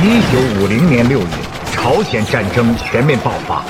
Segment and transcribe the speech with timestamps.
[0.00, 1.26] 一九五零年六月，
[1.72, 3.64] 朝鲜战争全面爆发。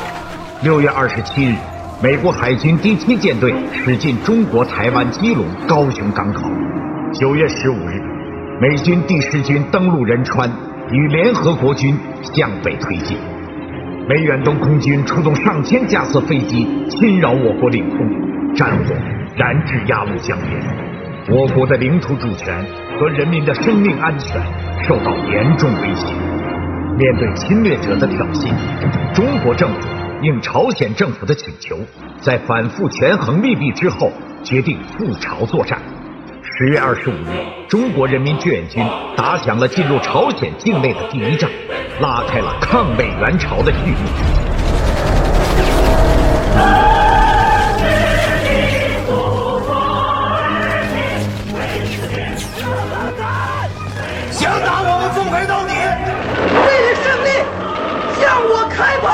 [0.62, 1.54] 六月二十七日，
[2.02, 6.42] 美国海军第七舰队驶进中国台湾基隆、高雄港口。
[7.14, 7.98] 九月十五日，
[8.60, 10.52] 美军第十军登陆仁川，
[10.90, 11.98] 与联合国军
[12.34, 13.16] 向北推进。
[14.06, 18.94] 美远东空军出动上千架次飞机侵扰我国领空，战火
[19.34, 20.60] 燃至鸭绿江边，
[21.30, 22.66] 我国的领土主权
[22.98, 24.42] 和人民的生命安全
[24.86, 26.06] 受到严重威胁。
[26.96, 28.52] 面对侵略者的挑衅，
[29.14, 29.88] 中国政府
[30.20, 31.78] 应朝鲜政府的请求，
[32.20, 34.10] 在反复权衡利弊之后，
[34.42, 35.78] 决定赴朝作战。
[36.42, 38.84] 十月二十五日，中国人民志愿军
[39.16, 41.48] 打响了进入朝鲜境内的第一仗，
[42.00, 43.98] 拉开了抗美援朝的序幕。
[58.68, 59.08] 开炮！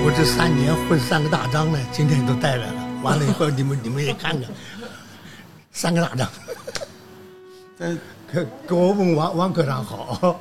[0.00, 2.74] 我这三年混三个大章呢，今天都带来了。
[3.02, 4.50] 完了以后，你们你们也看看，
[5.70, 6.28] 三个大章。
[7.78, 7.96] 但
[8.32, 10.38] 给给我问王王科长好，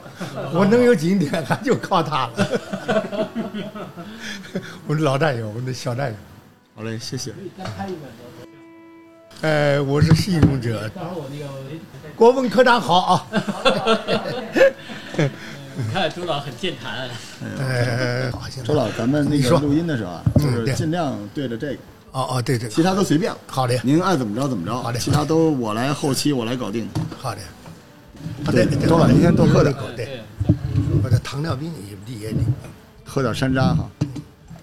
[0.54, 3.30] 我能有今天还就靠他了。
[4.86, 6.16] 我的老战友，我的小战友。
[6.76, 7.34] 好嘞，谢谢。
[9.42, 10.90] 哎，我是信用者。
[12.16, 13.28] 国文科长好啊。
[15.78, 17.08] 你看周老很健谈，
[17.58, 21.80] 呃，好，现在周老，咱们那个录音的时候啊，嗯就是对尽量对着这个，
[22.12, 23.32] 哦哦，对对，其他都随便。
[23.46, 25.00] 好的您爱怎么着怎么着。
[25.00, 26.90] 其他都我来后期我来搞定。
[27.18, 27.42] 好的。
[28.52, 30.22] 对周老您先多喝点对，
[31.04, 31.72] 我这糖尿病
[32.08, 32.40] 也也得。
[33.06, 33.90] 喝点山楂哈，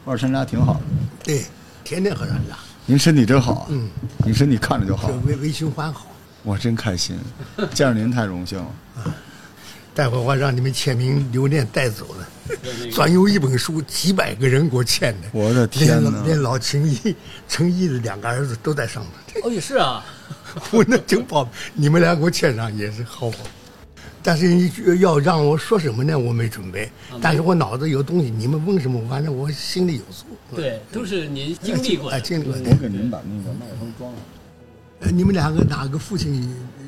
[0.05, 0.81] 喝点山楂挺好的。
[1.23, 1.45] 对，
[1.83, 2.55] 天天喝山楂，
[2.87, 3.89] 您身体真好，嗯，
[4.19, 6.07] 您身体看着就好就，微微循环好。
[6.43, 7.19] 我真开心，
[7.73, 8.71] 见着您太荣幸了。
[8.97, 9.15] 啊
[9.95, 12.29] 待会儿我让你们签名留念带走了，
[12.93, 15.29] 专有一本书，几百个人给我签的。
[15.33, 17.15] 我的天哪连连老陈毅、
[17.49, 19.45] 陈毅的两个儿子都在上面。
[19.45, 20.05] 哦也是啊，
[20.71, 23.39] 我 那真宝，你们俩给我签上也是好宝。
[24.23, 26.19] 但是你要让我说什么呢？
[26.19, 26.91] 我没准备，
[27.21, 30.25] 但是我脑子有东西，你们问什么，反正我心里有数。
[30.57, 32.25] 对，都是您经历过哎，的。
[32.25, 32.61] 经历过的。
[32.71, 34.19] 我给您把那个麦克风装了。
[35.01, 36.33] 呃，你们两个哪个父亲
[36.79, 36.85] 呃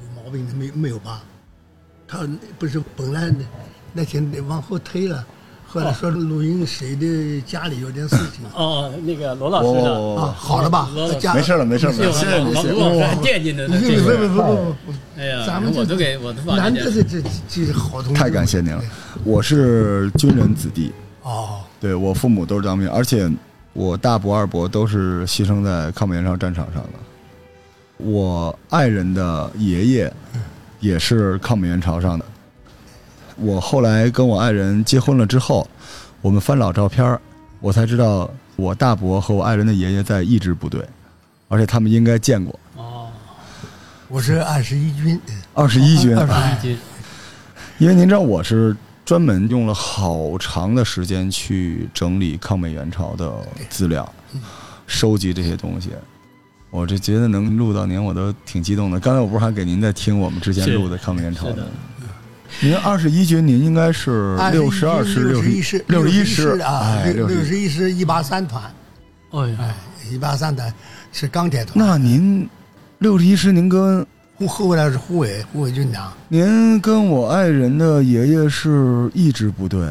[0.00, 0.54] 有毛病的？
[0.54, 1.22] 没没有吧？
[2.08, 2.28] 他
[2.58, 3.30] 不是本来
[3.92, 5.24] 那天得往后推了，
[5.66, 10.88] 后来说录音谁的家里有点事情哦，那个罗老师的，哦啊，好了吧
[11.34, 13.06] 没事了没事了，没事了，是谢谢您，谢谢罗老师您。
[13.06, 13.80] 很惦记的不呢。
[13.80, 16.72] 这不不不个，不不，哎呀，咱们我都给我难。
[16.72, 18.82] 得是这这这是好同志，太感谢您了，
[19.22, 23.30] 我是军人子弟，哦，对我父母都是当兵，而且
[23.72, 26.90] 我大伯二伯都是牺牲在抗美援朝战场上的。
[27.98, 30.12] 我爱人的爷爷
[30.80, 32.24] 也是抗美援朝上的。
[33.40, 35.66] 我后来跟我爱人结婚了之后，
[36.20, 37.20] 我们翻老照片儿
[37.60, 40.84] 我才知道我大伯和我爱人的爷爷在一支部队，
[41.48, 43.08] 而且他们应该见过哦，
[44.08, 45.20] 我是二十一军，
[45.54, 46.16] 二十一军。
[46.16, 46.78] 二十一军，
[47.78, 53.32] 因为您知道我是专门用了好长的时间去整理抗美援朝的
[53.68, 54.10] 资料，
[54.86, 55.90] 收集这些东西。
[56.70, 59.00] 我这觉得能录到您，我都挺激动的。
[59.00, 61.66] 刚才我不是还给您在听我们之前录的抗美援朝是的
[62.58, 67.68] 您二十一军，您应该是六十二师、六十一师、六十一师啊，哎，六十一。
[67.68, 68.62] 师一八三团，
[69.58, 69.74] 哎，
[70.10, 70.72] 一八三团
[71.12, 71.78] 是钢铁团。
[71.78, 72.46] 那您
[72.98, 74.04] 六十一师，您跟
[74.40, 79.88] 后后来是护卫护卫军长，您跟我爱人的爷爷是一支部队，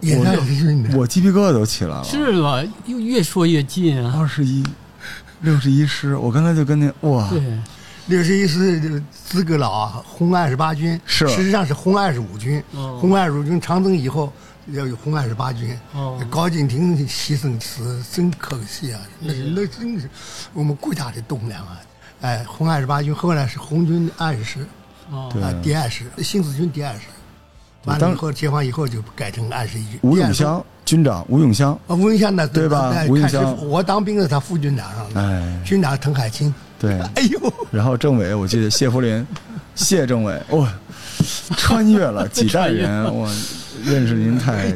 [0.00, 0.96] 也是二十一军的。
[0.98, 2.04] 我鸡皮疙瘩都起来了。
[2.04, 2.62] 是吧？
[2.86, 4.14] 又越说越近啊。
[4.18, 4.62] 二十一，
[5.42, 7.40] 六十一师，我刚才就跟您哇，对，
[8.10, 12.60] 六十一师资格老啊，红二十八军是实际上是红二十五军。
[12.72, 14.32] 哦红二十五军长征以后
[14.72, 15.78] 要有红二十八军。
[15.92, 19.00] 哦高敬亭牺牲死真可惜啊！
[19.20, 20.10] 那是那真是
[20.52, 21.80] 我们国家的栋梁啊！
[22.22, 24.66] 哎，红二十八军后来是红军二十师
[25.12, 27.02] 哦，啊，第二师新四军第二师。
[27.84, 30.00] 完了以后解放以后就改成二十一军。
[30.02, 36.52] 吴永湘军长吴永湘，啊，吴永湘那对吧吴永湘我当兵的，他副军长哎，军长滕海清。
[36.80, 39.24] 对，哎呦，然后政委我记得谢福林，
[39.74, 40.72] 谢政委，哇、
[41.58, 43.30] 穿越了 几代人，我
[43.84, 44.74] 认识您太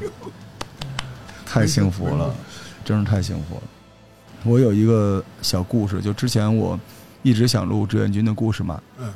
[1.46, 2.34] 太幸福了，
[2.84, 3.62] 真是太幸福了。
[4.44, 6.78] 我有一个小故事，就之前我
[7.22, 9.10] 一直想录志愿军的故事嘛，嗯，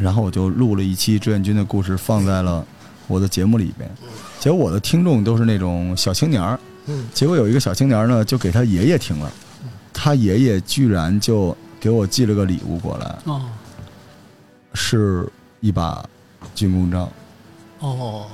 [0.00, 2.66] 然后我就录了一期志愿军的故事，放在了
[3.06, 3.90] 我的节目里边，
[4.38, 7.06] 结果我的听众都是那种小青年儿，嗯。
[7.12, 9.30] 结果有一个小青年儿呢，就给他爷爷听了，
[9.92, 13.42] 他爷爷居然就给我寄了个礼物过来，哦
[14.74, 15.28] 是
[15.60, 16.04] 一把
[16.54, 17.10] 军功章，
[17.80, 18.26] 哦，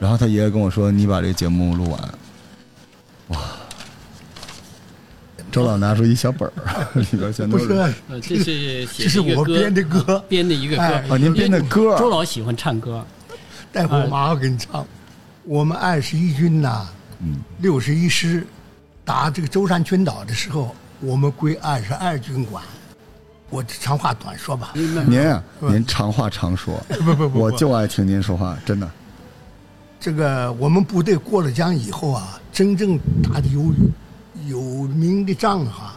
[0.00, 2.00] 然后他爷爷跟我说：“你把这个节目录完。”
[3.28, 3.38] 哇！
[5.52, 7.72] 周老拿出一小本儿， 里边全都不是，
[8.08, 13.06] 呃，这是这是我编的歌啊编的一个歌哎哦您编的歌周老喜欢唱歌，
[13.72, 14.84] 待会儿我马上给你唱。
[15.44, 16.88] 我们二十一军呐，
[17.20, 18.44] 嗯，六十一师
[19.04, 22.64] 打这个舟山群岛的时候，我们归二十二军管。
[23.50, 28.90] 我长话短说吧，您啊，您长话长说， 不不不，我就爱听您说话，真的。
[30.00, 33.72] 这个我们部队过了江以后啊，真正打的有
[34.48, 35.94] 有名的仗哈，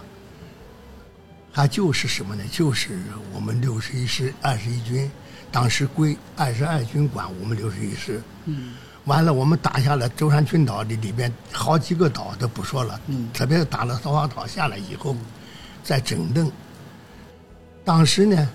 [1.51, 2.43] 还就是什么呢？
[2.51, 2.99] 就是
[3.33, 5.09] 我们六十一师二十一军，
[5.51, 8.21] 当时归二十二军管，我们六十一师。
[8.45, 8.73] 嗯。
[9.05, 15.15] 完了，我们打下了舟山群岛的里边好几个岛都不说了，嗯，特别是打了桃花岛下来以后，
[15.83, 16.51] 在整顿。
[17.87, 18.49] 当时呢，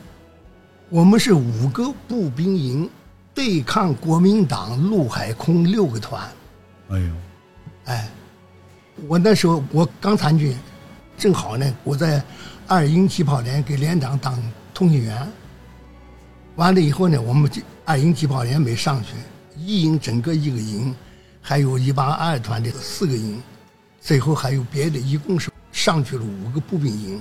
[0.90, 2.86] 我们是五个步兵营
[3.32, 6.22] 对抗国民党陆海空六个团。
[6.90, 7.12] 哎呦，
[7.86, 8.10] 哎，
[9.08, 10.54] 我那时候我刚参军，
[11.16, 12.22] 正好呢，我在
[12.68, 14.38] 二营机炮连给连长当
[14.74, 15.26] 通信员。
[16.56, 19.14] 完了以后呢，我们这二营机炮连没上去，
[19.56, 20.94] 一营整个一个营，
[21.40, 23.42] 还有一八二团的四个营，
[23.98, 27.18] 最后还有别的，一共是上去了五个步兵营。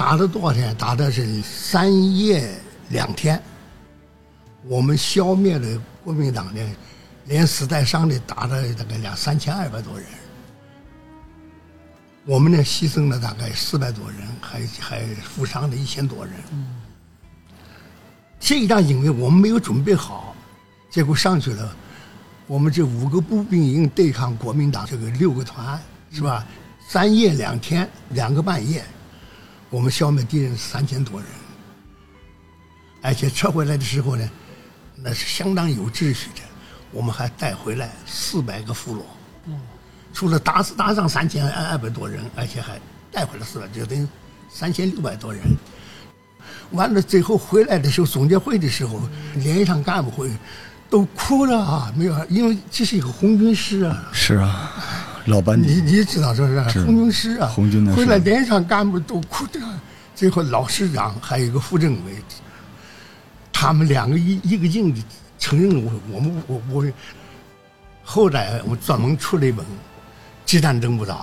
[0.00, 0.74] 打了多少天？
[0.76, 2.50] 打的是三夜
[2.88, 3.38] 两天。
[4.66, 6.76] 我们消灭了国民党呢，
[7.26, 10.08] 连死带伤的打了大概两三千二百多人。
[12.24, 16.32] 我们呢牺牲了大概四百多人，还还负伤了一千多人。
[18.40, 20.34] 这一仗因为我们没有准备好，
[20.90, 21.76] 结果上去了，
[22.46, 25.78] 我们这五个步兵营对抗国民党这个六个团，
[26.10, 26.46] 是吧？
[26.88, 28.82] 三夜两天，两个半夜，
[29.70, 31.28] 我们消灭敌人三千多人，
[33.00, 34.28] 而且撤回来的时候呢，
[34.96, 36.42] 那是相当有秩序的。
[36.92, 39.02] 我们还带回来四百个俘虏，
[39.46, 39.60] 嗯
[40.12, 42.80] 除了打死打伤三千二百多人，而且还
[43.12, 44.04] 带回来四百，就等于
[44.52, 45.40] 三千六百多人。
[46.72, 49.00] 完了，最后回来的时候，总结会的时候，
[49.36, 50.28] 连一场干部会
[50.88, 51.92] 都哭了啊！
[51.96, 54.10] 没有，因为这是一个红军师啊。
[54.12, 54.72] 是啊，
[55.26, 56.60] 老班你底，你知道是不是？
[56.84, 59.60] 红军师啊，红军的回来连上干部都哭的，
[60.14, 62.12] 最后老师长还有一个副政委，
[63.52, 65.00] 他们两个一一个劲的
[65.38, 66.84] 承认我我们我我，
[68.02, 69.64] 后来我专门出了一本
[70.44, 71.14] 《鸡蛋蒸不倒》，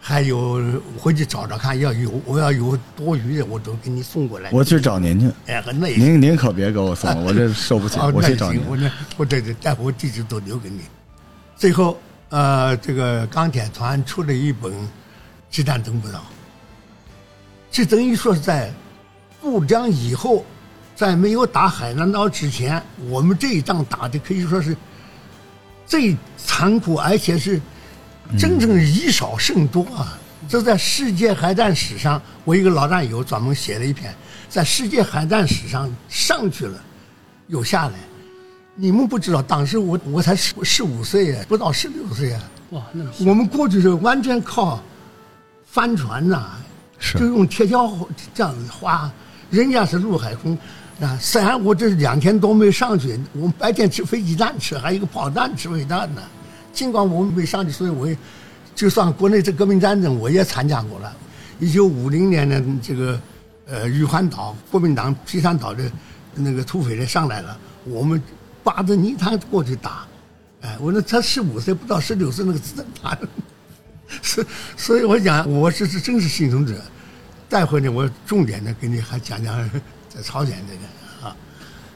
[0.00, 0.62] 还有
[0.96, 4.50] 回去找找看，要有我要有多余的，我都给你送过来。
[4.52, 5.30] 我去找您去。
[5.46, 8.62] 哎，那也您您可别给我送，我这受不起，哦，我去找您。
[8.68, 10.82] 我这我这这待会我地址都留给你。
[11.56, 11.98] 最后，
[12.30, 14.72] 呃，这个钢铁团出了一本
[15.50, 16.18] 《鸡蛋登不倒》，
[17.70, 18.70] 这等于说是在
[19.40, 20.44] 渡江以后，
[20.94, 24.76] 在没有打海南岛之前，我们这一仗打的可以说是
[25.86, 27.58] 最残酷，而且是
[28.38, 30.18] 真正以少胜多啊！
[30.48, 34.14] 这在世界海战史上，我一个老战友专门写了一篇，
[34.50, 36.78] 在世界海战史上上去了，
[37.46, 37.94] 又下来。
[38.80, 42.40] 你们不知道，当时我我才十十五岁，不到十六岁啊。
[42.70, 44.80] 哇，那么我们过去是完全靠
[45.66, 46.52] 帆船呐、
[46.96, 49.10] 是就用铁锹这样子划，
[49.50, 50.56] 人家是陆海空
[51.00, 51.18] 啊。
[51.20, 56.22] 虽然我这两天都没上去，我们白天吃飞机弹吃，还有一个炮弹吃飞弹呢。
[56.72, 58.16] 尽管我们没上去，所以我也
[58.76, 61.12] 就算国内这革命战争我也参加过了。
[61.58, 63.20] 一九五零年的这个
[63.66, 65.90] 呃玉环岛，国民党皮山岛的
[66.32, 68.22] 那个土匪人上来了，我们
[68.68, 70.06] 扒着泥潭过去打。
[70.60, 73.26] 哎，我那才十五岁，不到十六岁，那个子弹打的。
[74.22, 74.44] 所
[74.76, 76.74] 所以，我讲我是是真是幸存者。
[77.48, 79.70] 待会儿呢，我重点的给你还讲讲
[80.10, 81.34] 在朝鲜这个啊。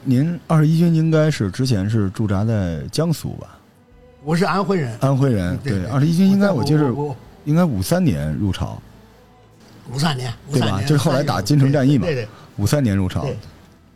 [0.03, 3.59] 您二十一军应该是之前是驻扎在江苏吧？
[4.23, 5.55] 我是安徽人，安徽人。
[5.63, 7.15] 对对二十一军应该我记得我我
[7.45, 8.81] 应该五三年入朝，
[9.91, 12.27] 五三年，对吧？53年这是后来打金城战役嘛对对。
[12.57, 13.27] 五三年入朝，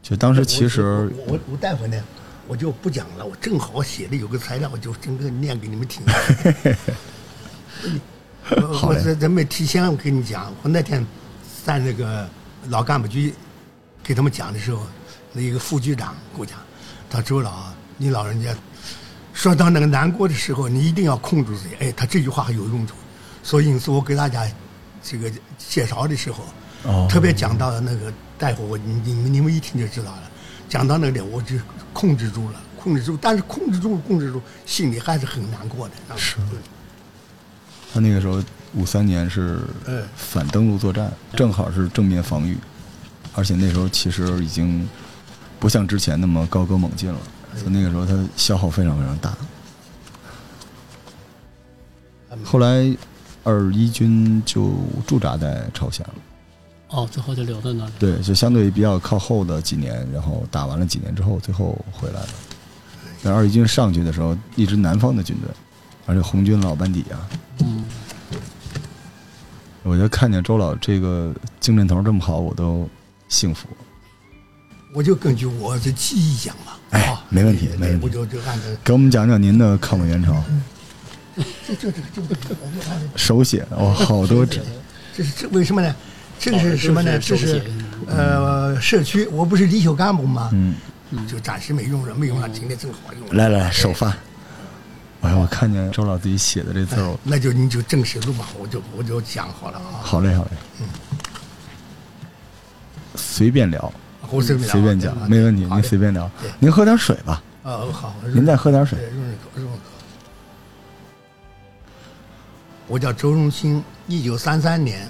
[0.04, 2.04] 就当时其实我我我待会儿呢，
[2.48, 3.26] 我就不讲了。
[3.26, 6.04] 我正好写的有个材料，我就整个念给你们听。
[8.82, 11.06] 我这这没提前，我跟你讲，我那天
[11.66, 12.28] 在那个
[12.70, 13.34] 老干部局
[14.02, 14.88] 给他们讲的时候，
[15.34, 16.58] 那一个副局长跟我讲，
[17.10, 17.66] 他说周老，
[17.98, 18.56] 你老人家
[19.34, 21.76] 说到那个难过的时候，你一定要控制自己。
[21.80, 22.96] 哎，他这句话很有用处，
[23.44, 24.48] 所以因此我给大家
[25.04, 26.46] 这个介绍的时候，
[26.84, 30.24] 哦特别讲到那个，大夫我你你们你们一听就知道了。
[30.70, 31.56] 讲到那个点，我就
[31.98, 35.96] 控制住了，控制住，但是控制住控制住，心里还是很难过的。
[36.16, 36.38] 是。
[37.92, 38.40] 他那个时候
[38.76, 39.60] 五三年是
[40.16, 42.56] 反登陆作战，正好是正面防御，
[43.34, 44.88] 而且那时候其实已经
[45.60, 47.20] 不像之前那么高歌猛进了，
[47.56, 49.36] 所以那个时候他消耗非常非常大。
[52.44, 52.96] 后来
[53.44, 54.76] 二一军就
[55.08, 56.14] 驻扎在朝鲜了。
[56.90, 57.92] 哦，最后就留在那里。
[58.00, 62.30] 对，就相对于比较靠后的几年，然后打完了几年之后，最后回来了。
[63.22, 65.50] 但二一军上去的时候，一支南方的军队，
[66.06, 67.28] 而且红军老班底啊。
[67.60, 67.84] 嗯。
[69.84, 72.90] 我觉得看见周老这个精神头这么好，我都
[73.30, 73.68] 幸福。
[74.94, 76.80] 我就根据我的记忆讲吧。
[76.92, 78.06] 哎，没问题，没问题。
[78.06, 80.44] 我就就按照给我们讲讲您的抗美援朝。
[81.36, 84.62] 这这这这，我们按手写哦，好多纸。
[85.16, 85.96] 这是这为什么呢？
[86.40, 87.20] 这个是什么呢？
[87.20, 87.62] 这是
[88.08, 90.50] 呃，社区，我不是离休干部吗？
[90.54, 90.76] 嗯，
[91.28, 93.36] 就暂时没用了，没用了，今天正好用。
[93.36, 94.16] 来来来，手发。
[95.22, 100.00] 哎，我看见周老自己写的这字儿，那就你就正式录吧，我就我就讲好了啊。
[100.02, 100.52] 好嘞，好嘞。
[100.80, 100.88] 嗯。
[103.16, 103.92] 随便聊，
[104.30, 106.30] 我随便聊随便讲，没问题，您随便聊。
[106.60, 107.42] 您喝点水吧。
[107.64, 108.16] 哦，好。
[108.34, 109.00] 您再喝点水。
[109.00, 109.84] 润润口，润润口。
[112.88, 115.10] 我叫周荣兴，一九三三年。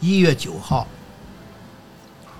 [0.00, 0.88] 一月九号，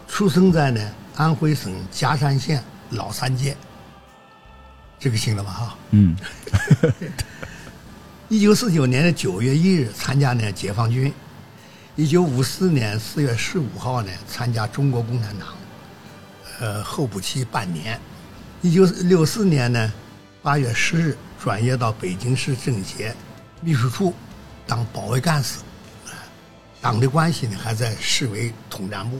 [0.09, 0.81] 出生在呢
[1.14, 3.55] 安徽省夹山县老三街，
[4.99, 5.50] 这个行了吧？
[5.50, 6.17] 哈，嗯。
[8.31, 11.12] 一九四九年的九月一日参加呢解放军，
[11.97, 15.49] 一九五四年四月十五号呢参加中国共产党，
[16.61, 18.00] 呃候补期半年，
[18.62, 19.93] 一九六四年呢
[20.43, 23.14] 八月十日转业到北京市政协
[23.61, 24.14] 秘书处
[24.67, 25.59] 当保卫干事。
[26.80, 29.18] 党的关系呢还在市委统战部，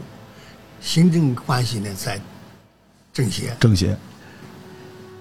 [0.81, 2.21] 行政关系呢在
[3.13, 3.55] 政协。
[3.61, 3.97] 政协。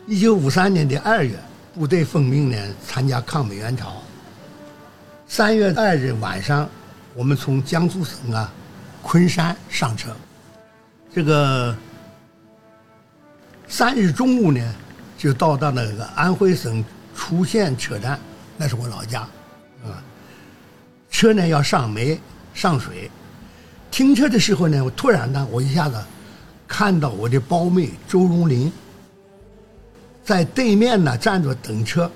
[0.08, 1.38] 一九五三年的二月，
[1.74, 4.01] 部队奉命呢参加抗美援朝。
[5.27, 6.67] 三月二日晚上，
[7.13, 8.51] 我们从江苏省啊
[9.03, 10.15] 昆山上车。
[11.13, 11.75] 这个
[13.67, 14.75] 三日中午呢，
[15.17, 16.84] 就到达那个安徽省
[17.15, 18.19] 滁县车站，
[18.58, 19.29] 那是我老家，啊。
[21.20, 22.18] 车呢要上煤
[22.54, 23.12] 上水，
[23.92, 26.02] 停车的时候呢，我突然呢，我一下子
[26.66, 28.72] 看到我的胞妹周荣林
[30.24, 32.10] 在对面呢站着等车。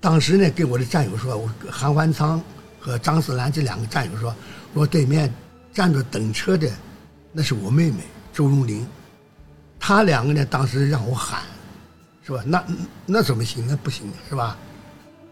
[0.00, 2.42] 当时呢，跟我的战友说，我韩欢仓
[2.80, 4.34] 和张思兰这两个战友说，
[4.72, 5.30] 我对面
[5.70, 6.70] 站着等车的
[7.32, 7.98] 那是我妹妹
[8.32, 8.86] 周荣林，
[9.78, 11.42] 他两个呢当时让我喊，
[12.24, 12.42] 是吧？
[12.46, 12.64] 那
[13.04, 13.66] 那怎么行？
[13.68, 14.56] 那不行，是吧？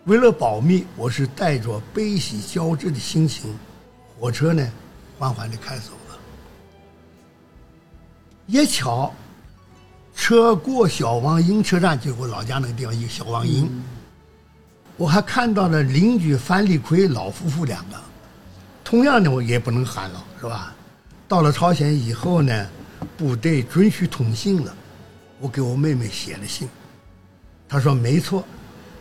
[0.07, 3.53] 为了保密，我是带着悲喜交织的心情，
[4.17, 4.65] 火车呢
[5.19, 6.17] 缓缓的开走了。
[8.47, 9.13] 也巧，
[10.15, 13.69] 车过小王营车站，就我老家那个地方一个小王营，
[14.97, 17.97] 我还看到了邻居樊立奎老夫妇两个。
[18.85, 20.73] 同样的，我也不能喊了，是吧？
[21.27, 22.71] 到了朝鲜以后呢，
[23.17, 24.73] 部队准许通信了，
[25.41, 26.69] 我给我妹妹写了信，
[27.69, 28.45] 她说没错，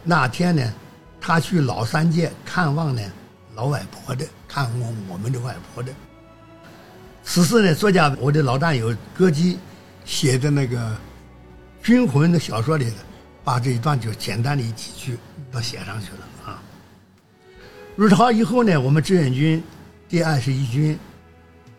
[0.03, 0.73] 那天呢。
[1.27, 3.01] 他去老三届看望呢，
[3.55, 5.91] 老外婆的，看望我们的外婆的。
[7.23, 9.57] 此时呢，作家我的老战友歌姬
[10.05, 10.77] 写的那个
[11.81, 12.93] 《军魂》的小说里，
[13.43, 15.17] 把这一段就简单的一几句
[15.51, 16.61] 都写上去了啊。
[17.95, 19.63] 入朝以后呢，我们志愿军
[20.07, 20.95] 第二十一军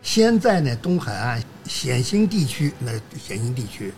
[0.01, 3.93] 先在呢东海岸险兴地区，那险兴地区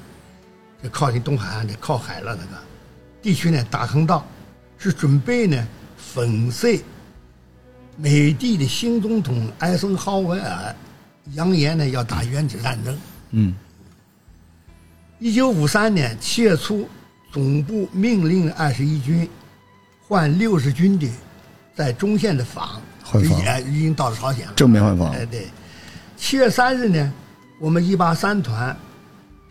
[0.84, 2.62] 就靠近东海岸的靠海了那个
[3.20, 4.24] 地区呢打坑道。
[4.79, 5.67] 是准备呢
[5.98, 6.81] 粉碎
[7.98, 10.75] 美帝的新总统艾森豪威尔，
[11.33, 12.98] 扬言呢要打原子战争。
[13.31, 13.53] 嗯。
[15.19, 16.88] 一九五三年七月初，
[17.29, 19.29] 总部命令二十一军
[20.07, 21.05] 换六十军的
[21.75, 22.81] 在中线的防，
[23.15, 24.53] 已已经到了朝鲜了。
[24.55, 25.12] 正面换防。
[25.12, 25.45] 哎，对。
[26.15, 27.13] 七月三日呢，
[27.59, 28.75] 我们一八三团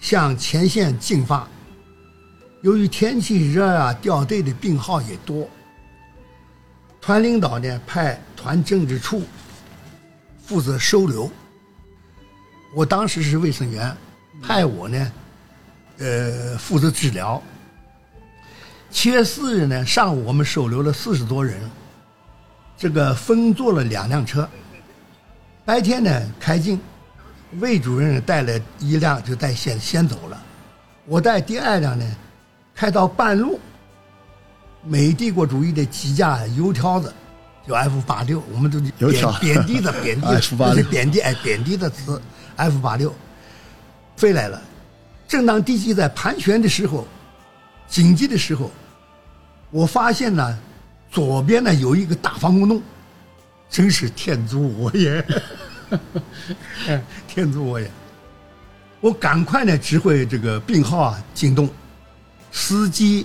[0.00, 1.46] 向前线进发。
[2.62, 5.48] 由于天气热啊，掉队的病号也多。
[7.00, 9.22] 团领导呢派团政治处
[10.44, 11.30] 负责收留。
[12.74, 13.96] 我当时是卫生员，
[14.42, 15.12] 派我呢，
[15.98, 17.40] 呃，负责治疗。
[18.90, 21.60] 七月四日呢上午，我们收留了四十多人，
[22.76, 24.48] 这个分坐了两辆车。
[25.64, 26.80] 白天呢开进，
[27.60, 30.42] 魏主任带了一辆就带先先走了，
[31.06, 32.04] 我带第二辆呢。
[32.78, 33.58] 开到半路，
[34.84, 37.12] 美帝国主义的几架油条子，
[37.66, 38.78] 就 F 八六，我们都
[39.10, 42.22] 贬贬低的 贬低，这是贬低哎贬低的词
[42.54, 43.12] ，F 八六。
[44.16, 44.62] 飞来了，
[45.26, 47.04] 正当敌机在盘旋的时候，
[47.88, 48.70] 紧急的时候，
[49.72, 50.56] 我发现呢，
[51.10, 52.80] 左边呢有一个大防空洞，
[53.68, 55.24] 真是天助我也！
[57.26, 57.90] 天助我也！
[59.00, 61.68] 我赶快呢指挥这个病号啊进洞，
[62.58, 63.24] 司机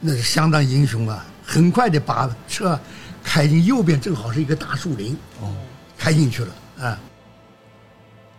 [0.00, 2.78] 那是相当英雄啊，很快的把车
[3.22, 5.54] 开进右边，正好是一个大树林，哦，
[5.96, 6.98] 开进去了啊。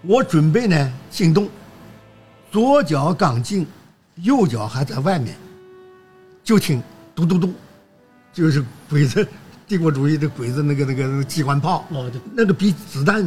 [0.02, 1.50] 我准备呢进洞，
[2.52, 3.66] 左脚刚进，
[4.16, 5.36] 右脚还在外面，
[6.44, 6.84] 就听
[7.16, 7.54] 嘟嘟嘟，
[8.34, 9.26] 就是鬼子
[9.66, 13.26] 帝国主义的鬼子那个那个机关炮，哦，那个比子弹。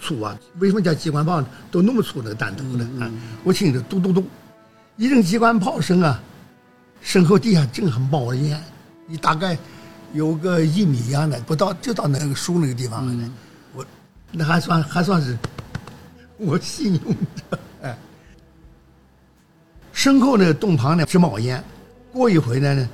[0.00, 0.36] 粗啊！
[0.58, 1.46] 为什么叫机关炮呢？
[1.70, 2.86] 都那么粗那个弹头呢？
[3.00, 3.08] 啊！
[3.42, 4.26] 我听着嘟嘟嘟，
[4.96, 6.20] 一阵机关炮声啊，
[7.00, 8.62] 身后地下正很冒烟，
[9.06, 9.56] 你大概
[10.12, 13.30] 有个一米一样的，不到就到那个树那个地方了。
[13.74, 13.84] 我
[14.30, 15.36] 那还算还算是
[16.36, 17.16] 我幸运
[17.50, 17.96] 的哎。
[19.92, 21.62] 身后那个洞旁呢是冒烟，
[22.12, 22.88] 过一会呢，呢。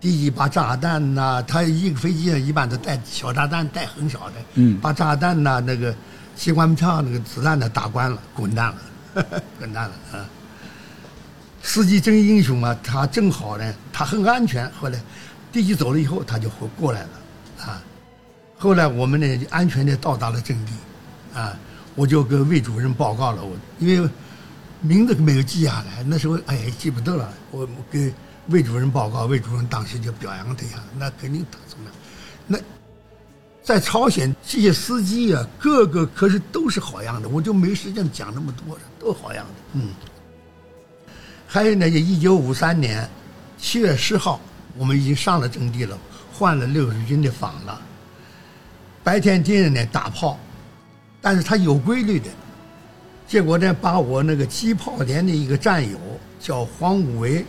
[0.00, 5.94] 第一把炸弹呐，他一个飞机一般都带小炸弹，带很小的，嗯，把炸弹呐那个。
[6.36, 9.24] 机关枪那个子弹呢打光了，滚蛋了，
[9.56, 10.28] 滚蛋了啊！
[11.66, 14.70] 司机真英雄啊，他正好呢，他很安全。
[14.72, 15.00] 后来
[15.50, 17.08] 敌机走了以后，他就回过来了
[17.58, 17.82] 啊。
[18.58, 20.72] 后来我们呢安全的到达了阵地
[21.32, 21.58] 啊，
[21.94, 24.08] 我就跟魏主任报告了，我因为
[24.82, 27.32] 名字没有记下来，那时候哎呀记不得了。
[27.50, 28.12] 我给
[28.48, 31.94] 魏主任报告，魏主任当时就表扬他一下，那肯定他怎么样？
[32.46, 32.58] 那。
[33.62, 39.52] 在朝鲜，这些司机啊，个个可是都是好样的，我就没时间讲那么多了，都好样的。
[39.72, 39.88] 嗯。
[41.54, 43.08] 还有呢，一九五三年
[43.56, 44.40] 七月十号，
[44.76, 45.96] 我们已经上了阵地了，
[46.32, 47.80] 换了六十军的房了。
[49.04, 50.36] 白天敌人呢打炮，
[51.20, 52.28] 但是他有规律的，
[53.28, 55.96] 结果呢，把我那个机炮连的一个战友
[56.40, 57.46] 叫黄武维，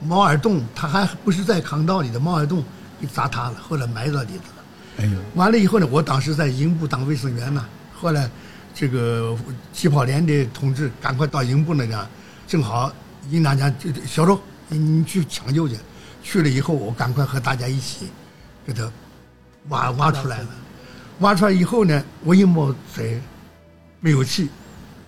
[0.00, 2.64] 毛尔洞，他还不是在坑道里的毛尔洞
[2.98, 4.64] 给砸塌了，后来埋到里头了。
[5.00, 7.62] 哎呦完了以后呢，我当时在营部当卫生员呢。
[7.92, 8.30] 后来，
[8.74, 9.36] 这个
[9.70, 12.08] 机炮连的同志赶快到营部那个，
[12.50, 12.92] 正好
[13.30, 15.76] 营长讲：“就小周，你去抢救去。”
[16.20, 18.08] 去了以后，我赶快和大家一起
[18.66, 18.90] 给他
[19.68, 20.48] 挖挖出来了。
[21.20, 23.22] 挖出来以后呢，我一摸嘴
[24.00, 24.48] 没有气，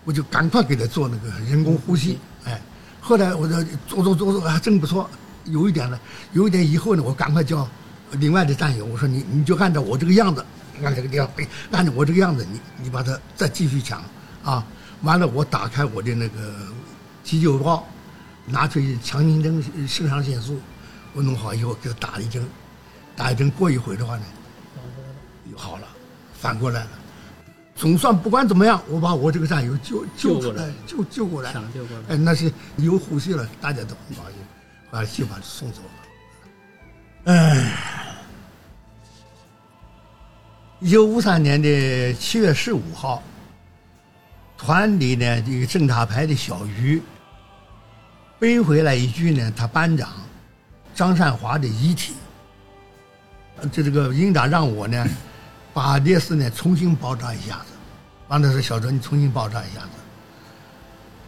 [0.05, 2.16] 我就赶快给他做那个人工呼吸。
[2.44, 2.62] 哎，
[3.00, 5.11] 后来我说做做做做还真不错，
[5.46, 6.00] 有一点了，
[6.35, 7.68] 有一点以后呢，我赶快叫。
[8.20, 10.44] 另外的战友，我说你你就按照我这个样子，
[10.85, 11.28] 按这个地方，
[11.72, 14.05] 按照我这个样子，你你把它再继续抢，
[14.44, 14.64] 啊，
[15.00, 16.55] 完了我打开我的那个
[17.22, 17.87] 急救包，
[18.46, 20.61] 拿出强心针、肾上腺素，
[21.12, 22.46] 我弄好以后给他打了一针，
[23.16, 24.24] 打一针过一会的话呢，
[25.50, 25.87] 又好了，
[26.35, 26.90] 反过来了，
[27.74, 34.38] 总算不管怎么样，我把我这个战友救救出来，救救过来，抢救过来，哎，那是有呼吸了，大家都很高兴，
[34.90, 35.80] 把就把送走
[37.24, 38.08] 了，哎。
[40.85, 43.22] 一九五三年的七月十五号，
[44.64, 47.03] 团里呢这个侦察排的小鱼
[48.38, 50.09] 背回来一具呢，他班长
[50.94, 52.14] 张善华的遗体。
[53.72, 55.05] 这这个营长让我呢
[55.75, 57.72] 把烈士呢重新包扎一下子，
[58.29, 59.88] 完了说小周你重新包扎一下子。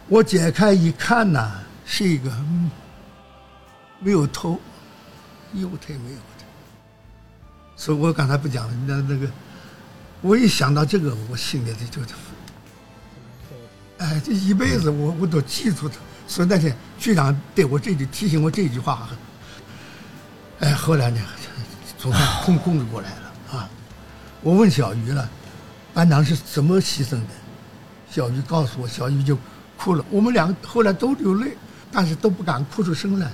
[0.07, 1.51] 我解开一看呢，
[1.85, 2.31] 是一个
[3.99, 4.57] 没有头，
[5.53, 6.45] 右腿没有的。
[7.75, 9.29] 所以我刚才不讲了，那那个。
[10.21, 12.15] 我一想到这个，我心里就就，
[14.05, 15.95] 哎，这一辈子我我都记住他。
[16.27, 19.09] 所以那天局长对我这句提醒我这句话，
[20.59, 21.19] 哎，后来呢，
[21.97, 23.69] 总算控控制过来了啊。
[24.43, 25.27] 我问小鱼了，
[25.91, 27.29] 班长是怎么牺牲的？
[28.11, 29.35] 小鱼告诉我，小鱼就
[29.75, 30.05] 哭了。
[30.11, 31.57] 我们两个后来都流泪，
[31.91, 33.31] 但是都不敢哭出声来。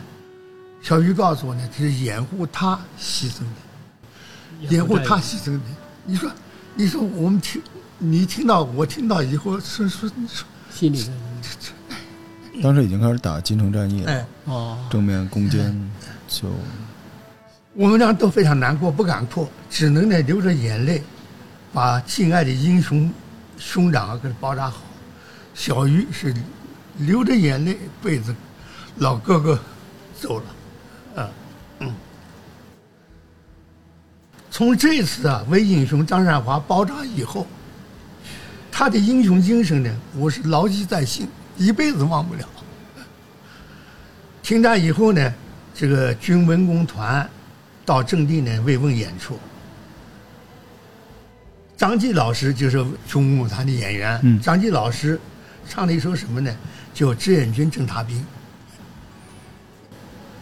[0.81, 5.61] 小鱼告诉我呢，是掩护他牺牲的，掩护他牺牲的。
[6.05, 6.31] 你说。
[6.73, 7.61] 你说我们听，
[7.97, 11.09] 你听到我听到以后说说说，心里
[12.61, 15.91] 当时已经开始打金城战役了，哦，正面攻坚
[16.27, 16.47] 就，
[17.73, 21.01] 我们俩都非常难过，不敢哭，只能呢流着眼泪，
[21.73, 23.11] 把敬爱的英雄
[23.57, 24.81] 兄长给他包扎好。
[25.53, 26.33] 小鱼是
[26.97, 28.35] 流着眼泪背着
[28.97, 29.59] 老哥哥
[30.19, 31.29] 走了，啊，
[31.79, 31.93] 嗯。
[34.49, 37.47] 从这次啊为英雄张善华包扎以后，
[38.71, 42.47] 他的英雄精神呢，我是牢记在心，一辈子忘不了。
[44.41, 45.33] 停战以后呢，
[45.75, 47.29] 这个军文工团
[47.85, 49.37] 到阵地呢慰问演出。
[51.77, 55.19] 张继老师就是军文工团的演员，张继老师
[55.67, 56.51] 唱了一首什么呢？
[56.93, 58.17] 叫《志愿军侦察兵》。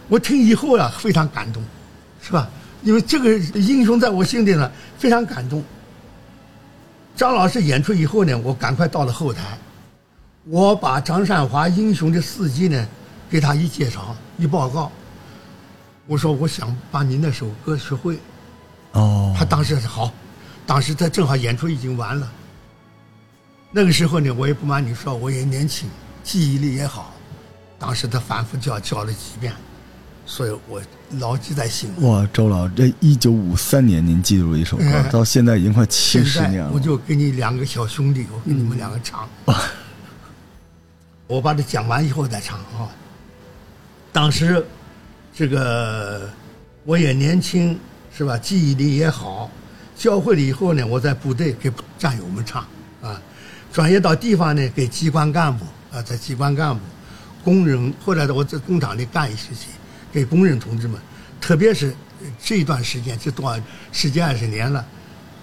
[0.08, 1.62] 我听以后啊，非常感动，
[2.22, 2.48] 是吧？
[2.82, 5.62] 因为这个英雄在我心里呢，非常感动。
[7.20, 9.58] 张老师演出以后呢，我赶快到了后台，
[10.44, 12.88] 我把张善华英雄的事迹呢，
[13.28, 14.90] 给他一介绍一报告。
[16.06, 18.18] 我说我想把你那首歌学会，
[18.92, 20.10] 哦，他当时好，
[20.64, 22.26] 当时他正好演出已经完了。
[23.70, 25.90] 那个时候呢，我也不瞒你说，我也年轻，
[26.24, 27.12] 记忆力也好，
[27.78, 29.52] 当时他反复叫叫了几遍，
[30.30, 30.80] 所以我
[31.18, 31.92] 牢记在心。
[32.02, 36.70] 哇，周老，这一九五三年您记住了一首歌，哎到现在已经快七十年了。
[36.72, 39.28] 我就给你两个小兄弟，我给你们两个唱。
[41.26, 42.86] 我把它讲完以后再唱啊。
[44.12, 44.64] 当时
[45.34, 46.30] 这个
[46.84, 47.76] 我也年轻，
[48.16, 48.38] 是吧？
[48.38, 49.50] 记忆力也好，
[49.96, 52.64] 教会了以后呢，我在部队给战友们唱
[53.02, 53.20] 啊，
[53.72, 56.80] 转业到地方呢，给机关干部啊，在机关干部、
[57.42, 59.70] 工人，后来我在工厂里干一时期，
[60.12, 61.00] 给工人同志们，
[61.40, 61.94] 特别是
[62.42, 63.58] 这段时间，这多少
[63.92, 64.84] 十几二十年了，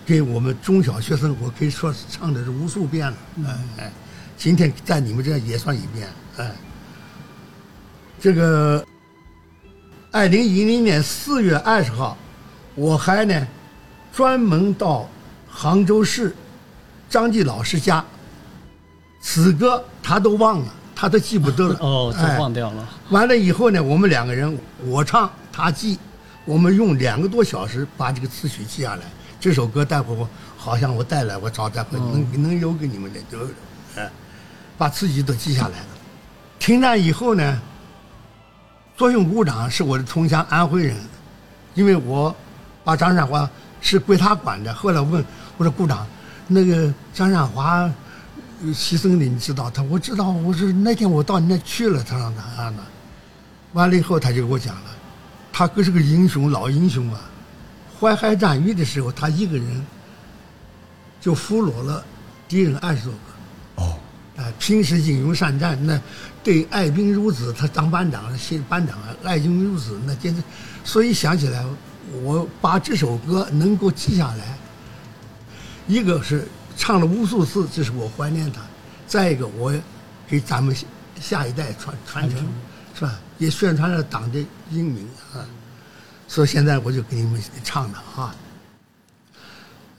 [0.06, 3.92] 给我们中小学生，我可以说唱的是无数遍了，哎哎，
[4.38, 6.52] 今天在你们这也算一遍，哎，
[8.20, 8.86] 这个
[10.12, 12.18] 二零一零年四月二十号，
[12.76, 13.48] 我还呢
[14.14, 15.10] 专门到
[15.50, 16.36] 杭州市
[17.10, 18.04] 张继老师家，
[19.22, 22.90] 此歌他都忘了，他都记不得了， 哦，就哎忘掉了。
[23.12, 26.00] 完了以后呢，我们两个人我唱他记，
[26.44, 29.02] 我们用两个多小时把这个词曲记下来。
[29.40, 33.38] 这首歌待会我好像我带来，我找待会儿能、能留给你们的就，
[33.96, 34.10] 哎，
[34.76, 35.86] 把词曲都记下来了。
[36.58, 37.62] 停战以后呢，
[38.98, 40.98] 作用股长是我的同乡安徽人，
[41.76, 42.36] 因为我
[42.84, 43.48] 把张善华
[43.82, 44.74] 是归他管的。
[44.74, 45.24] 后来我问
[45.58, 46.08] 我说股长，
[46.48, 47.88] 那个张善华
[48.64, 49.70] 呃牺牲的你知道？
[49.70, 52.88] 他我知道，我说那天我到你那去了，他让他按了。
[53.74, 54.92] 完了以后他就给我讲了，
[55.52, 57.22] 他哥是个英雄，老英雄啊。
[58.00, 59.86] 淮海战役的时候，他一个人
[61.20, 62.04] 就俘虏了
[62.48, 63.84] 敌人二十多个。
[63.84, 63.98] 哦，
[64.38, 66.00] 啊，平时英勇善战，那
[66.44, 70.42] 对爱兵如子，他当班长，新班长啊，爱兵如子，那简直。
[70.84, 71.66] 所以想起来，
[72.24, 74.58] 我把这首歌能够记下来，
[75.88, 78.62] 一个是唱了无数次，这是我怀念他；
[79.08, 79.74] 再一个，我
[80.28, 80.86] 给咱们下
[81.20, 82.48] 下一代传传承，
[82.94, 83.20] 是吧？
[83.40, 85.44] 也宣传了党的英明啊。
[86.28, 88.36] 所以现在我就给你们唱了啊。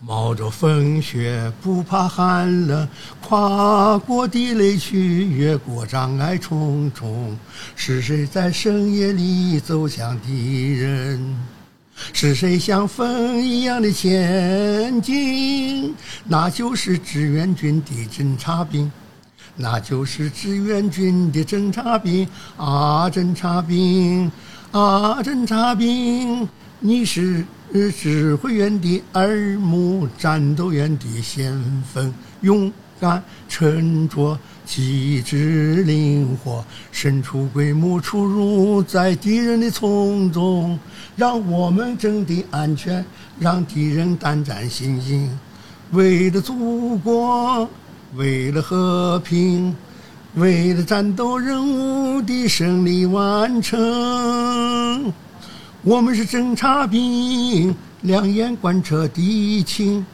[0.00, 2.88] 冒着风雪不怕寒冷，
[3.20, 7.36] 跨过地雷区，越过障碍重重。
[7.74, 11.36] 是谁在深夜里走向敌人？
[12.12, 15.94] 是谁像风一样的前进？
[16.24, 18.90] 那就是志愿军的侦察兵，
[19.56, 22.26] 那就是志愿军的侦察兵。
[22.56, 24.30] 啊，侦察兵。
[24.70, 26.46] 啊，侦察兵，
[26.78, 27.42] 你是
[27.96, 31.58] 指挥员的耳目，战斗员的先
[31.92, 40.78] 锋，勇敢、沉着、机智、灵活，神出鬼没，出入在敌人的丛中，
[41.16, 43.02] 让我们阵地安全，
[43.40, 45.26] 让敌人胆战心惊。
[45.92, 47.66] 为了祖国，
[48.14, 49.74] 为了和平，
[50.34, 55.10] 为了战斗任务的胜利完成。
[55.82, 60.04] 我们是侦察兵，两眼观测敌情，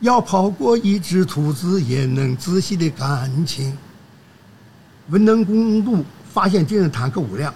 [0.00, 3.76] 要跑过一只兔子，也能仔细的看清。
[5.08, 7.52] 文能公路发现敌人坦克五辆，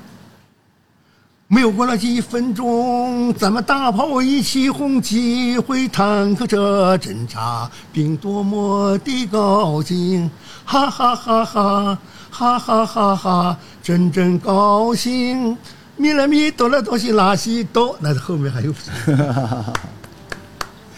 [1.49, 10.31] 没有过了几分钟，咱们大炮一起轰击，回坦克车侦察兵多么的高兴，
[10.65, 11.99] 哈哈哈哈，
[12.31, 15.57] 哈哈哈哈，真真高兴。
[15.99, 18.73] 咪来咪哆来哆西拉西哆，那后面还有。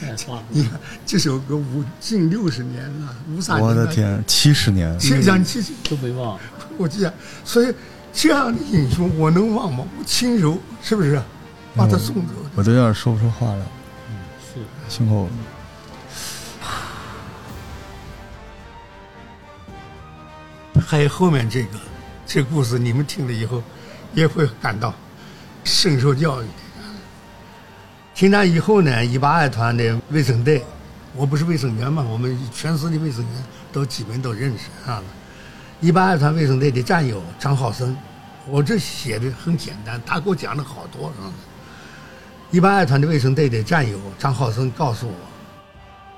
[0.01, 0.43] 太棒了！
[0.49, 3.69] 你 看这首歌五近六十年了，五三年。
[3.69, 3.87] 我的！
[3.87, 6.39] 天，七十年，其实讲其实都没忘。
[6.77, 7.13] 我记得，
[7.45, 7.75] 所以
[8.13, 9.85] 这样的英雄我能忘吗？
[9.99, 11.21] 我亲手是不是
[11.75, 12.33] 把他送走？
[12.55, 13.63] 我都有点说不出话来，
[14.41, 15.29] 是辛苦。
[20.87, 21.79] 还有后面这个，
[22.27, 23.63] 这故事你们听了以后，
[24.13, 24.93] 也会感到
[25.65, 26.47] 深受教育。
[28.15, 30.63] 停战以后呢，一八二团的卫生队，
[31.17, 35.03] 我不是卫生员嘛，我们全市的卫生员都基本都认识啊。
[35.81, 37.97] 一八二团卫生队的战友张浩生，
[38.47, 41.27] 我这写的很简单，他给我讲了好多啊。
[42.53, 45.15] 一八二团的卫生队的战友张浩生告诉我，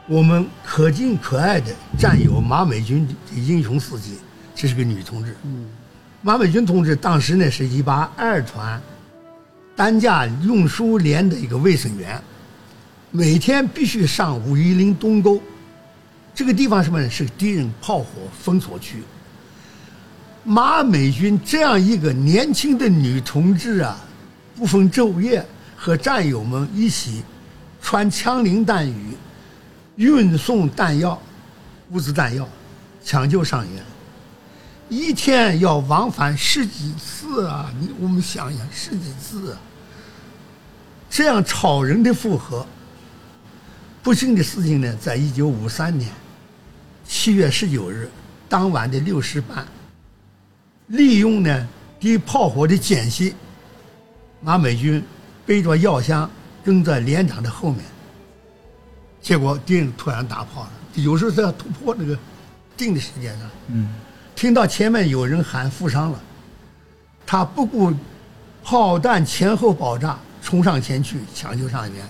[0.06, 4.18] 我们可敬可爱的战友马美军的英雄事迹，
[4.54, 5.35] 这是个女同志。
[5.44, 5.66] 嗯，
[6.20, 8.78] 马美军同志当时呢是一八二团
[9.76, 12.20] 担架运输连的一个卫生员，
[13.10, 15.38] 每天必须上五一零东沟，
[16.34, 17.10] 这个地方什么呢？
[17.10, 18.06] 是敌人炮火
[18.42, 19.02] 封锁区。
[20.42, 23.98] 马美军这样一个年轻的女同志啊，
[24.56, 25.44] 不分昼夜
[25.76, 27.22] 和战友们一起
[27.82, 29.16] 穿枪林弹雨，
[29.96, 31.20] 运送弹药、
[31.90, 32.48] 物资弹药，
[33.04, 33.84] 抢救伤员。
[34.88, 37.72] 一天要往返十几次啊！
[37.81, 39.59] 你我们想想，十几次啊，
[41.11, 42.64] 这样超人的负荷。
[44.01, 46.09] 不幸的事情呢，在一九五三年
[47.05, 48.09] 七月十九日
[48.49, 49.66] 当晚的六时半，
[50.87, 51.68] 利用呢
[51.99, 53.35] 敌炮火的间隙，
[54.40, 55.03] 马美军
[55.44, 56.31] 背着药箱
[56.64, 57.83] 跟在连长的后面。
[59.20, 62.16] 结果敌人突然打炮了，有时候是要突破那个
[62.77, 63.51] 定的时间上。
[63.66, 63.88] 嗯。
[64.37, 66.20] 听到前面有人喊负伤了，
[67.27, 67.90] 他不顾
[68.62, 72.07] 炮弹前后爆炸，冲上前去抢救伤员。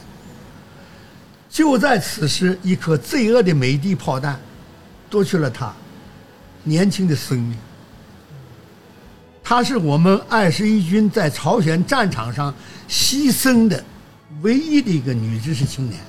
[1.48, 4.38] 就在此时，一颗罪恶的美帝炮弹
[5.08, 5.72] 夺去了他
[6.64, 7.56] 年轻的生命。
[9.42, 12.52] 她是我们二十一军在朝鲜战场上
[12.88, 13.82] 牺牲的
[14.42, 16.00] 唯一的一个女知识青年，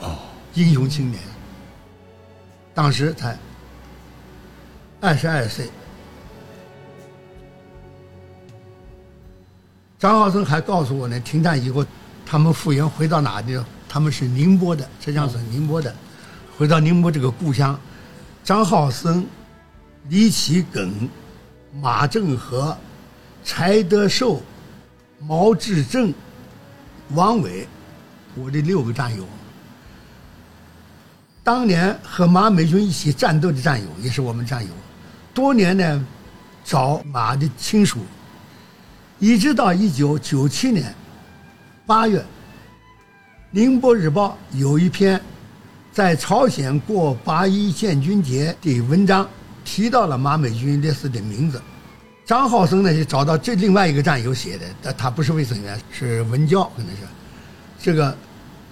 [0.00, 0.16] 哦，
[0.54, 1.20] 英雄青年。
[2.72, 3.36] 当时才。
[5.00, 5.70] 二十二岁，
[9.96, 11.86] 张浩生还告诉我呢，停战以后，
[12.26, 13.56] 他们复员回到哪里？
[13.88, 15.94] 他们是宁波的，浙江省宁波的，
[16.58, 17.78] 回到宁波这个故乡。
[18.42, 19.24] 张浩生、
[20.08, 21.08] 李启耿、
[21.80, 22.76] 马正和、
[23.44, 24.42] 柴德寿、
[25.20, 26.12] 毛志正、
[27.10, 27.68] 王伟，
[28.34, 29.24] 我的六个战友。
[31.44, 34.70] 当年和马美军一起战斗的战友，也是我们战友。
[35.38, 36.04] 多年呢，
[36.64, 38.00] 找马的亲属，
[39.20, 40.92] 一直到一九九七年
[41.86, 42.18] 八月，
[43.52, 45.20] 《宁波日报》有一篇
[45.92, 49.28] 在朝鲜过八一建军节的文章，
[49.64, 51.62] 提到了马美军烈士的名字。
[52.26, 57.02] 张浩生呢，就找到这另外一个战友写的，但他不是卫生员，是文教，可能是
[57.80, 58.12] 这个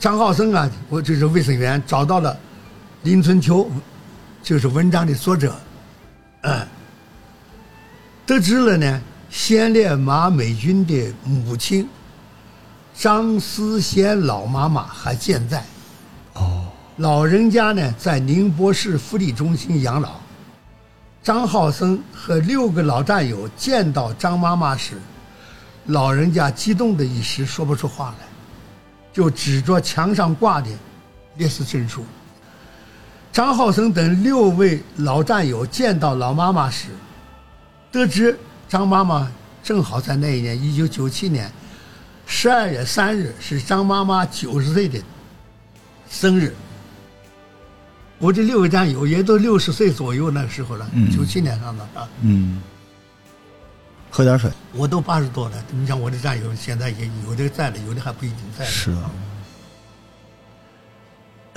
[0.00, 2.36] 张浩生啊，我就是卫生员，找到了
[3.04, 3.70] 林春秋，
[4.42, 5.54] 就是文章的作者。
[6.46, 6.66] 嗯，
[8.24, 11.88] 得知了呢，先烈马美军的母亲
[12.94, 15.64] 张思贤老妈妈还健在。
[16.34, 16.66] 哦，
[16.98, 20.12] 老人家呢在宁波市福利中心养老。
[21.22, 25.00] 张浩生和六个老战友见到张妈妈时，
[25.86, 28.26] 老人家激动的一时说不出话来，
[29.12, 30.70] 就指着墙上挂的
[31.36, 32.04] 烈士证书。
[33.36, 36.88] 张浩生等六位老战友见到老妈妈时，
[37.92, 38.34] 得知
[38.66, 39.30] 张妈妈
[39.62, 41.52] 正好在那一年，一九九七年
[42.24, 44.98] 十二月三日是张妈妈九十岁的
[46.08, 46.54] 生日。
[48.16, 52.08] 我这六位战友也都六十岁左右那时候了，九七年上的啊。
[52.22, 52.62] 嗯。
[54.10, 54.50] 喝点水。
[54.72, 58.64] 我都八十多了，你像我的战友现在也有的在了，有的还不一定在。
[58.64, 59.10] 是啊。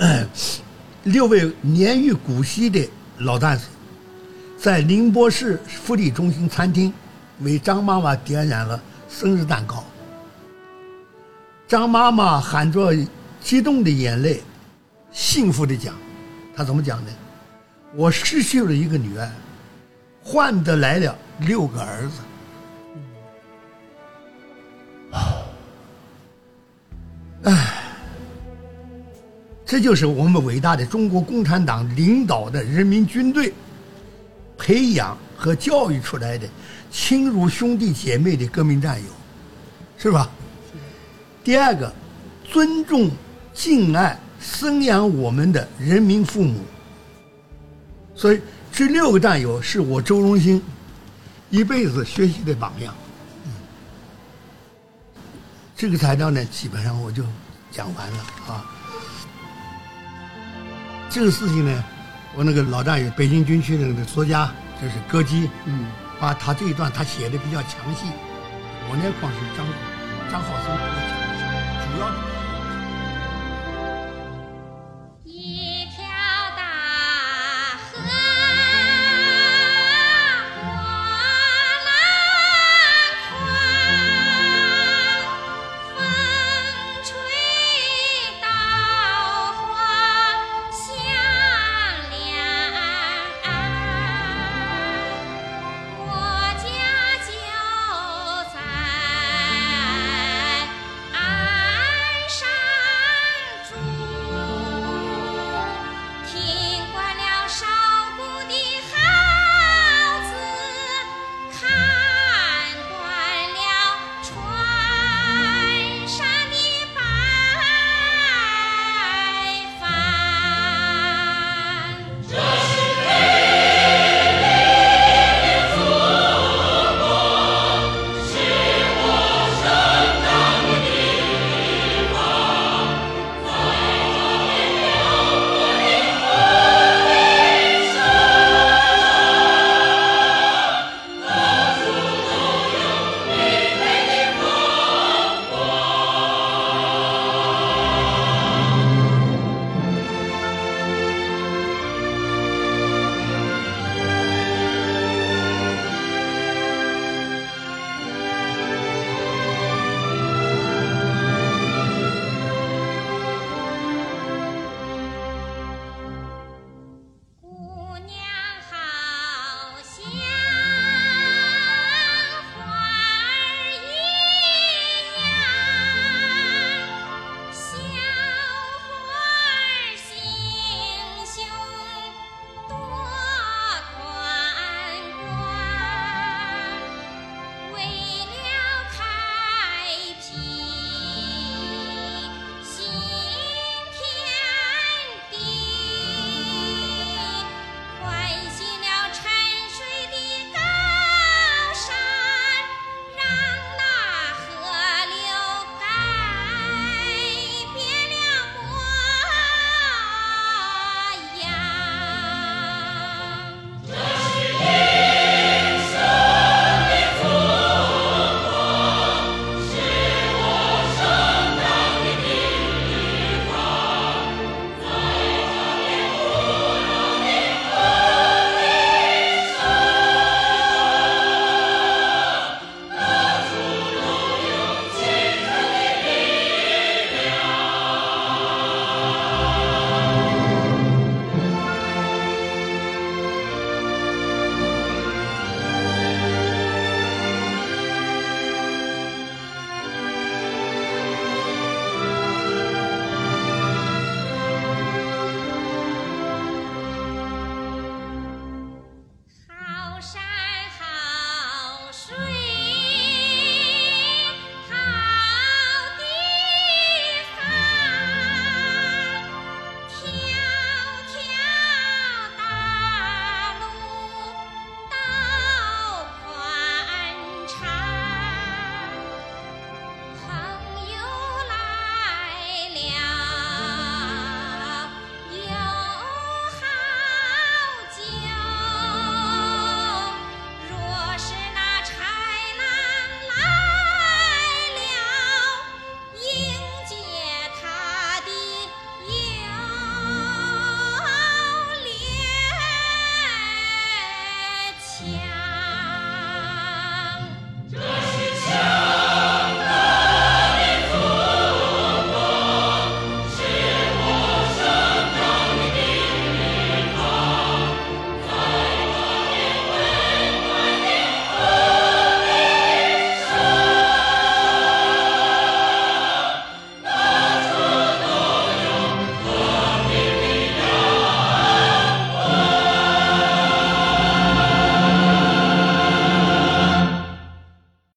[1.04, 2.86] 六位年逾古稀的
[3.18, 3.66] 老战士，
[4.58, 6.92] 在宁波市福利中心餐厅
[7.40, 9.82] 为张妈妈点燃了生日蛋糕。
[11.66, 12.94] 张妈妈含着
[13.40, 14.42] 激动的眼泪，
[15.10, 15.94] 幸福的讲
[16.54, 17.10] ：“她怎么讲呢？
[17.94, 19.30] 我失去了一个女儿，
[20.22, 22.20] 换得来了六个儿子。”
[27.44, 27.79] 唉。
[29.70, 33.54] 这就是我们伟大的中国共产党领导的人民军队
[34.58, 36.44] 培养和教育出来的
[36.90, 39.06] 亲如兄弟姐妹的革命战友，
[39.96, 40.28] 是吧？
[41.44, 41.94] 第二个，
[42.50, 43.08] 尊重、
[43.54, 46.58] 敬爱、生养我们的人民父母。
[48.16, 48.40] 所以，
[48.72, 50.60] 这六个战友是我周荣兴
[51.48, 52.92] 一辈子学习的榜样。
[55.76, 57.22] 这个材料呢，基本上我就
[57.70, 58.66] 讲完了啊。
[61.10, 61.84] 这个事情呢，
[62.36, 64.48] 我那个老战友，北京军区的那个作家，
[64.80, 65.86] 就是歌姬，嗯，
[66.20, 68.06] 把他这一段他写的比较详细。
[68.88, 69.66] 我那块是张
[70.30, 71.40] 张浩生比较详细，
[71.92, 72.29] 主要的。